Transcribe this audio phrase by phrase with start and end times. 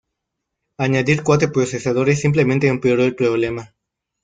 [0.79, 3.75] Añadir cuatro procesadores simplemente empeoró el problema.